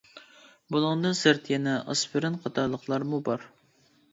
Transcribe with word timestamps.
بۇنىڭدىن 0.75 1.17
سىرت 1.19 1.51
يەنە 1.53 1.75
ئاسپىرىن 1.91 2.41
قاتارلىقلارمۇ 2.47 3.21
بار. 3.29 3.47